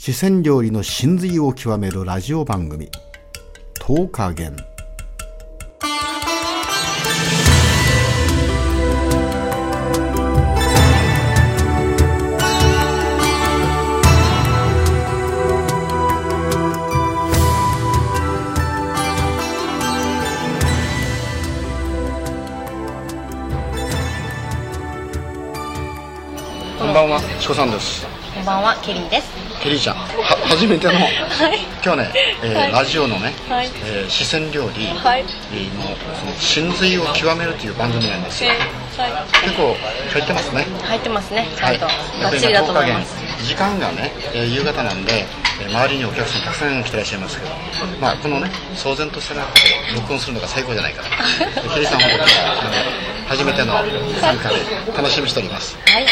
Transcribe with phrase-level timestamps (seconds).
[0.00, 2.88] 四川料理の真髄を極めるラジオ番組
[3.82, 4.54] 「10日元」
[26.78, 28.06] こんばんは、チコさんです。
[28.32, 29.47] こんばんは、ケリーです。
[29.62, 30.06] ケリーちゃん、は
[30.46, 31.58] 初めての、はい。
[31.82, 32.12] 今日ね、
[32.44, 35.24] えーはいラジオのね、はいえー四川料理の、はい。
[36.14, 38.50] その真髄を極めるという番組なんですよ。
[38.50, 39.10] はい。
[39.42, 39.74] 結構
[40.14, 40.62] 入ってますね。
[40.82, 41.46] 入ってますね。
[41.56, 41.76] ちゃはい。
[41.76, 41.86] んと。
[41.86, 43.16] バッチリだと思います。
[43.44, 45.24] 時間がね、えー夕方なんで、
[45.60, 47.50] えー周りにお客さんたくさん来てらっしゃいますけど、
[48.00, 49.60] まあこのね、騒然とした中で
[49.96, 51.08] 録音するのが最高じゃないかな。
[51.62, 53.74] でケリーさん本当にあの初めての
[54.20, 54.54] 参加で
[54.96, 55.76] 楽しみにしております。
[55.84, 56.06] はい。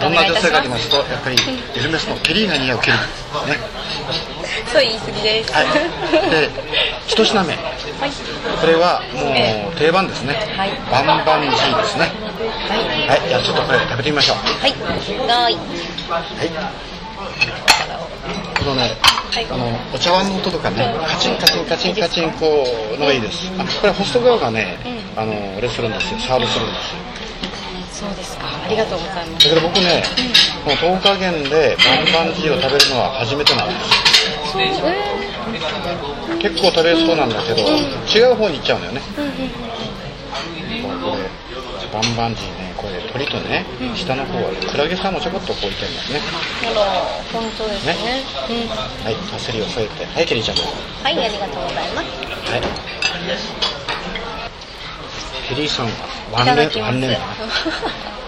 [0.00, 1.36] どんな女性かと言いまますと、やっぱり
[1.76, 3.00] エルメスのケリーが似合うケリー。
[3.46, 3.58] ね。
[4.72, 5.52] そう言い過ぎです。
[5.52, 5.66] はい。
[6.30, 6.50] で、
[7.06, 7.48] 一品目。
[7.54, 7.54] は
[8.06, 8.10] い。
[8.60, 10.34] これはもえう定番ですね。
[10.56, 12.12] はいバンバンジーですね。
[12.68, 12.80] はい。
[13.08, 13.28] はい。
[13.28, 14.36] じゃあちょっとこれ食べてみましょう。
[14.36, 14.72] はい。
[14.72, 14.98] はい。
[15.28, 15.56] はい。
[18.58, 18.82] このね、
[19.30, 22.64] はいあの、お茶碗の音とかね、カチンカチンカチンカチンこ
[22.94, 23.50] うのがいいです。
[23.58, 24.78] あこれホスト側がね、
[25.16, 26.20] あの、あれするんですよ。
[26.20, 27.27] サーブするんですよ。
[27.98, 28.46] そうですか。
[28.46, 29.48] ありがとうございます。
[29.48, 30.04] だから僕ね、
[30.62, 31.76] この10日限で
[32.14, 33.80] バンバンジーを食べるのは初めてなんです。
[34.52, 34.60] そう。
[34.62, 34.70] え
[36.38, 37.62] 結構食べそうなんだけど、
[38.06, 39.00] 違う方に行っちゃうのよね。
[39.10, 39.20] こ
[41.16, 41.28] れ
[41.90, 46.22] バンバンジーねこれ鳥とね、下の方はクラゲさんもちょこっとこう置いてありますねー。
[46.70, 46.80] あら、
[47.32, 47.96] 本当ですね。
[48.48, 48.68] うん。
[48.68, 48.76] は
[49.10, 50.58] いパセリを添えてはいケリーちゃん
[51.02, 52.06] はいはい、ありがとうございます。
[55.48, 55.92] ケリーさんは
[56.32, 56.82] ワいンレン。
[56.82, 57.24] ワンレンだな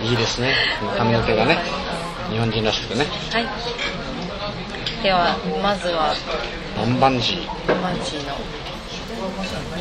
[0.08, 0.54] いいですね
[0.96, 1.58] 髪の毛がね
[2.30, 3.46] 日本人らしくてねはい。
[5.02, 6.14] では、まずは、
[6.76, 8.36] バンバンジーマジの。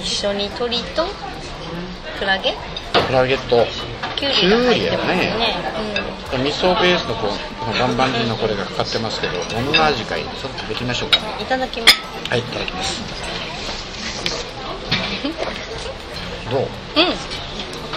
[0.01, 1.05] 一緒に鳥と、
[2.17, 2.55] クラゲ？
[3.05, 3.67] クラゲと
[4.15, 5.55] キュウリやねね。
[6.31, 10.21] 味噌ベースのこうバンバンジーのこれがかかってますけどどんな味かい？
[10.23, 11.43] ちょっと食べてみましょうかうん。
[11.43, 12.01] いただきます。
[12.29, 13.01] はいいただきます
[16.49, 16.61] どう？
[16.61, 16.67] うん。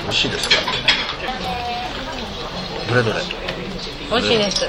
[0.02, 0.54] 美味しいですか？
[2.88, 3.16] どれどれ？
[4.10, 4.66] 美味しいです。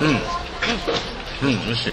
[0.00, 1.92] うんうん美味しい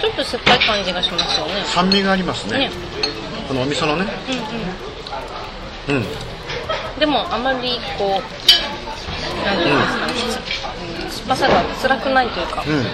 [0.00, 1.52] ちょっと酸っぱい感じがしますよね。
[1.66, 2.70] 酸味がありますねね。
[3.48, 4.06] このお味噌のね
[5.88, 6.02] うんうん。
[6.02, 6.06] うん
[6.98, 8.22] でもあまりこう、
[9.46, 10.12] なんていうんですかね、
[11.04, 12.64] うん酸っぱさが辛くないというか。
[12.66, 12.72] うん。
[12.72, 12.86] うん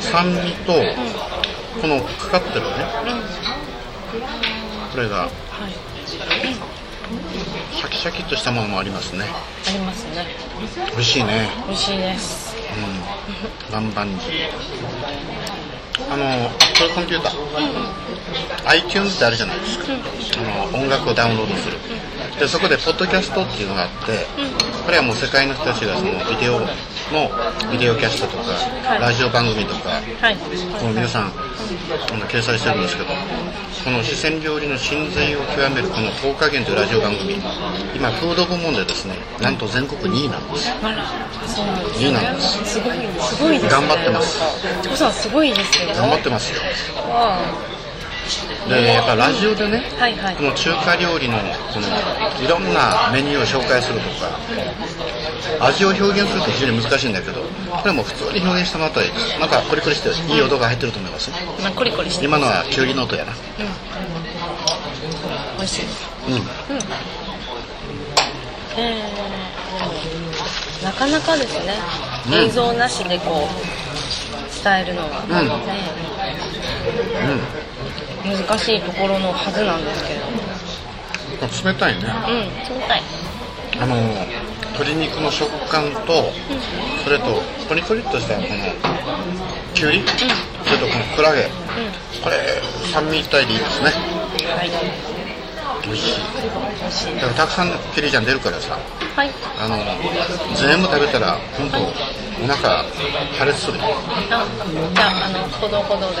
[0.00, 0.72] 酸味と
[1.80, 2.68] このかかってるね。
[4.92, 5.72] これがはい。
[7.76, 9.24] シャキシャキっとしたものもありますね。
[9.24, 10.26] ありますね。
[10.92, 11.50] 美味しいね。
[11.66, 12.56] 美味しいです。
[13.68, 13.72] うん。
[13.72, 14.48] バンバンジー
[16.12, 17.32] あのアップルコンピューター。
[18.68, 19.84] iTunes ってあるじゃないですか。
[20.40, 21.78] あの音楽をダウンロードする
[22.38, 24.26] でそこでポッドキャストっていうのがあって
[24.84, 26.66] これはもう世界の人たちがそのビデオの
[27.72, 30.36] ビデオキャストとかはいラジオ番組とかはい。
[30.36, 37.34] もう皆さんあの掲載してるんですけどこの四川料理の真髄を極めるこの10日限というラジオ番組
[37.94, 41.04] 今フード部門でですねなんと全国2位なんですあら、
[41.48, 43.70] そうなんですいいなんですすごい、すごいですね。
[43.70, 44.40] 頑張ってます。
[44.82, 45.88] チコさんすごいですよ。
[45.94, 46.60] 頑張ってますよ
[47.08, 47.75] わ
[48.68, 50.36] でやっぱラジオでねあはいはい。
[50.36, 50.42] こ。
[50.42, 51.44] の中華料理のこ
[51.80, 51.86] の
[52.42, 54.38] いろんなメニューを紹介するとか
[55.60, 58.92] 味を表現すると非常に難しいんだけどこれも普通に表現したらいい。
[58.94, 61.30] ですなんかコリコリしていい音が入ってると思います？
[61.62, 62.24] まあ、コリコリして。
[62.24, 63.32] 今のはキュウリの音やな。
[65.56, 65.84] 美味しい。
[65.84, 66.42] うん。
[68.78, 71.74] えー、なかなかですね、
[72.26, 72.34] うん。
[72.34, 75.30] 映像なしでこう伝えるのは、うん。
[78.26, 78.36] ね。
[78.36, 80.26] 難しいところのはずなんですけど。
[80.26, 80.36] うん
[81.38, 82.00] 冷たいね。
[82.02, 83.02] うん冷たい。
[83.78, 83.94] あの
[84.72, 86.32] 鶏肉の食感と
[87.04, 88.48] それとコリコリっとしたこの
[89.74, 90.02] キュウリ？
[90.02, 91.48] それとこのクラゲ。
[92.24, 92.36] これ
[92.92, 93.90] 三味一体でいいですね。
[94.56, 94.70] はい
[95.86, 97.14] 美味しい。
[97.14, 98.76] だからたくさんケリーちゃん出るからさ
[99.14, 99.30] はい。
[99.58, 99.78] あの
[100.56, 101.92] 全部食べたら本当お
[102.46, 102.82] 腹
[103.38, 103.78] 破裂する。
[103.78, 103.84] よ
[104.30, 104.44] あ
[104.94, 106.16] じゃああのほどほどで。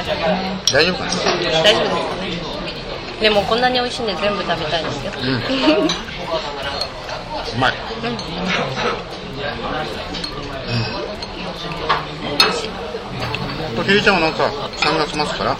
[0.72, 1.10] 大丈夫かな？
[1.62, 2.30] 大丈夫ですかね。
[3.20, 5.12] でもこんなに美味しいんで全部食べたいですよ。
[5.16, 5.26] うん。
[5.34, 5.38] う
[7.58, 7.72] まい。
[7.72, 7.74] う
[8.12, 8.16] ん
[13.84, 14.44] ケリーちゃんはなんか
[14.76, 15.56] 3月末から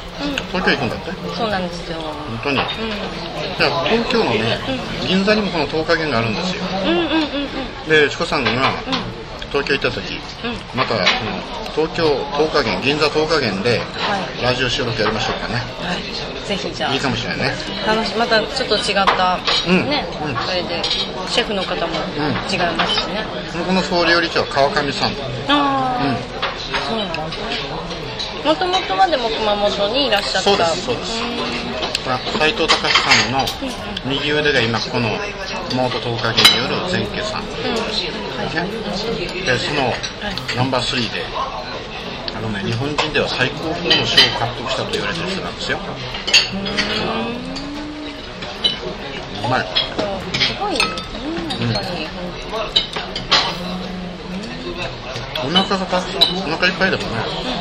[0.53, 1.13] 東京行くんだって？
[1.37, 1.99] そうなんですよ。
[1.99, 2.59] 本当に？
[2.59, 2.63] う
[3.59, 4.59] じゃあ東京のね
[5.07, 6.63] 銀座にもこの10日券があるんですよ。
[6.65, 7.89] んうんうんうんうん。
[7.89, 8.51] でチコさんが
[9.53, 10.15] 東京行った時、
[10.45, 10.79] うん。
[10.79, 10.95] また
[11.75, 13.85] その東京10日限銀座10日限では
[14.41, 14.43] い。
[14.43, 15.55] ラジオ収録やりましょうかね。
[15.55, 16.03] はい。
[16.47, 16.95] ぜひじゃあ。
[16.95, 17.55] いいかもしれないね。
[17.87, 19.39] 楽しまたちょっと違った、
[19.69, 19.89] うん。
[19.91, 20.37] ね、うん。
[20.47, 20.83] それで
[21.29, 21.95] シェフの方も
[22.51, 23.25] 違いますしね、
[23.67, 25.13] この総料理長は川上さん
[25.49, 26.17] ああ、うん。
[26.87, 27.66] そうなんですね
[28.47, 30.51] もともとはでも熊本にいらっしゃった。
[30.51, 31.19] そうですそうです。
[32.39, 33.43] 斎藤隆さんの
[34.07, 35.09] 右腕が今この
[35.75, 37.43] モート10日限による前家さん。
[37.43, 37.51] うん。
[37.51, 37.83] うん
[38.39, 38.71] はいはい。
[39.43, 39.91] でその
[40.55, 41.25] ナンバー3で
[42.37, 45.81] あのね日本人では最高峰の賞を獲得したと言われてる人なんですよ。
[49.43, 49.67] うまい
[50.39, 50.79] すごいね。
[51.67, 52.07] やっぱり、
[55.43, 57.57] お腹がたお腹いっぱいでもね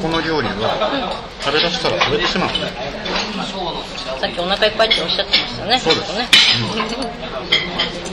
[0.00, 0.90] この料理は
[1.40, 2.48] 食べだしたら食べてしまう。
[2.48, 2.54] ね
[4.20, 5.78] さっきお腹いっぱいっておっしゃってましたね。
[5.78, 6.12] そうです。
[6.14, 6.28] ね、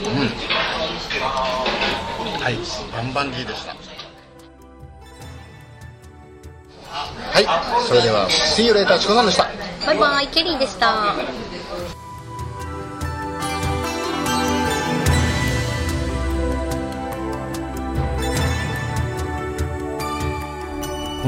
[0.04, 0.10] う
[2.38, 2.42] ん。
[2.42, 2.58] はい。
[2.92, 3.74] バンバンジーでした。
[6.90, 7.46] はい。
[7.86, 9.48] それでは See you later チコナンでした。
[9.86, 10.28] バイバイ。
[10.28, 11.14] ケリーでした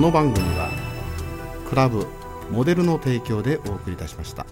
[0.00, 0.70] この番組は
[1.68, 2.06] クラブ
[2.50, 4.46] モデルの提供でお送りいたしました。